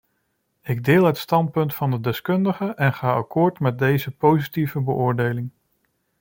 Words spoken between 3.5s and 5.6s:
met deze positieve beoordeling.